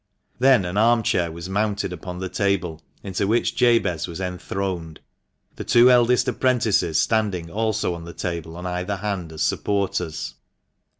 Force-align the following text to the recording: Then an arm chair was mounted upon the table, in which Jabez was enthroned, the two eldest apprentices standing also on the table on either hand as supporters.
Then 0.39 0.65
an 0.65 0.77
arm 0.77 1.03
chair 1.03 1.31
was 1.31 1.47
mounted 1.47 1.93
upon 1.93 2.17
the 2.17 2.27
table, 2.27 2.81
in 3.03 3.13
which 3.27 3.55
Jabez 3.55 4.07
was 4.07 4.19
enthroned, 4.19 4.99
the 5.57 5.63
two 5.63 5.91
eldest 5.91 6.27
apprentices 6.27 6.97
standing 6.99 7.51
also 7.51 7.93
on 7.93 8.03
the 8.05 8.11
table 8.13 8.57
on 8.57 8.65
either 8.65 8.95
hand 8.95 9.31
as 9.31 9.43
supporters. 9.43 10.33